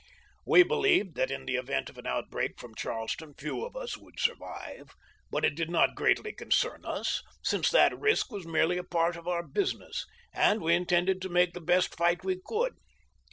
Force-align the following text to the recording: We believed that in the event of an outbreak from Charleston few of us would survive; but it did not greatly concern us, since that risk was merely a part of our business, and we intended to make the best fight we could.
We 0.47 0.63
believed 0.63 1.13
that 1.17 1.29
in 1.29 1.45
the 1.45 1.57
event 1.57 1.87
of 1.87 1.99
an 1.99 2.07
outbreak 2.07 2.59
from 2.59 2.73
Charleston 2.73 3.35
few 3.37 3.63
of 3.63 3.75
us 3.75 3.97
would 3.99 4.19
survive; 4.19 4.93
but 5.29 5.45
it 5.45 5.53
did 5.53 5.69
not 5.69 5.93
greatly 5.93 6.33
concern 6.33 6.83
us, 6.85 7.21
since 7.43 7.69
that 7.69 7.95
risk 7.95 8.31
was 8.31 8.47
merely 8.47 8.79
a 8.79 8.83
part 8.83 9.15
of 9.15 9.27
our 9.27 9.43
business, 9.43 10.07
and 10.33 10.59
we 10.59 10.73
intended 10.73 11.21
to 11.21 11.29
make 11.29 11.53
the 11.53 11.61
best 11.61 11.95
fight 11.95 12.23
we 12.25 12.39
could. 12.43 12.77